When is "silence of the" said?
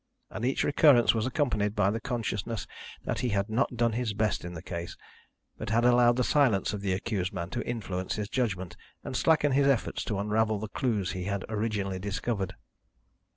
6.23-6.91